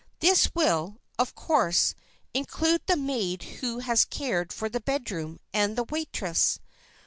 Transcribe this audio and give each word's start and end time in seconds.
This 0.19 0.49
will, 0.55 0.97
of 1.19 1.35
course, 1.35 1.93
include 2.33 2.81
the 2.87 2.95
maid 2.97 3.43
who 3.59 3.77
has 3.85 4.03
cared 4.03 4.51
for 4.51 4.67
the 4.67 4.81
bedroom, 4.81 5.39
and 5.53 5.77
the 5.77 5.83
waitress. 5.91 6.57